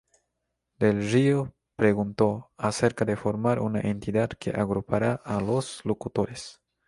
Del 0.79 1.07
Río 1.11 1.53
preguntó 1.75 2.49
acerca 2.57 3.05
de 3.05 3.15
formar 3.15 3.59
una 3.59 3.81
entidad 3.81 4.29
que 4.31 4.49
agrupara 4.49 5.13
a 5.23 5.39
los 5.41 5.85
locutores. 5.85 6.59